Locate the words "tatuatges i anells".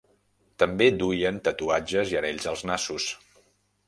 1.47-2.47